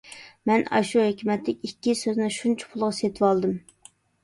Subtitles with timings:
[0.51, 3.57] مەن ئاشۇ ھېكمەتلىك ئىككى سۆزنى شۇنچە پۇلغا سېتىۋالدىم.